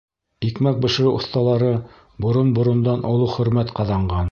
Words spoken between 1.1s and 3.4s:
оҫталары борон-борондан оло